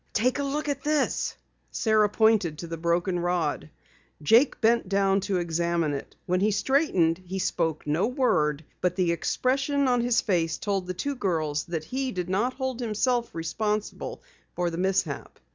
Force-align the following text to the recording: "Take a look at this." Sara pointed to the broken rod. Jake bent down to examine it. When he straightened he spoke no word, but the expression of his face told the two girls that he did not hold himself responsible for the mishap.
"Take 0.13 0.39
a 0.39 0.43
look 0.43 0.67
at 0.67 0.81
this." 0.83 1.35
Sara 1.69 2.09
pointed 2.09 2.57
to 2.57 2.65
the 2.65 2.75
broken 2.75 3.19
rod. 3.19 3.69
Jake 4.23 4.59
bent 4.59 4.89
down 4.89 5.19
to 5.29 5.37
examine 5.37 5.93
it. 5.93 6.15
When 6.25 6.39
he 6.39 6.49
straightened 6.49 7.19
he 7.19 7.37
spoke 7.37 7.85
no 7.85 8.07
word, 8.07 8.65
but 8.81 8.95
the 8.95 9.11
expression 9.11 9.87
of 9.87 10.01
his 10.01 10.19
face 10.19 10.57
told 10.57 10.87
the 10.87 10.95
two 10.95 11.13
girls 11.13 11.65
that 11.65 11.83
he 11.83 12.11
did 12.11 12.29
not 12.31 12.55
hold 12.55 12.79
himself 12.79 13.35
responsible 13.35 14.23
for 14.55 14.71
the 14.71 14.79
mishap. 14.79 15.37